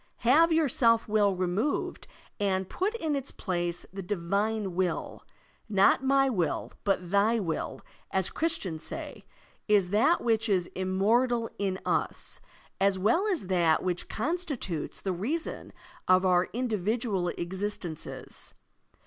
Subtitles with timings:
[0.25, 2.07] Have your self will removed
[2.39, 5.23] and put in its place the divine will.
[5.69, 9.25] "Not my will, but thy will," as Christians say,
[9.67, 12.41] is that which is immortal in us,
[12.79, 15.71] as well as that which constitutes the reason
[16.07, 18.55] of our individual existences.